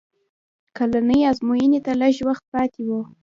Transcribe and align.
کلنۍ 0.77 1.19
ازموینې 1.31 1.79
ته 1.85 1.91
لږ 2.01 2.15
وخت 2.27 2.43
پاتې 2.53 2.81
و 2.87 2.91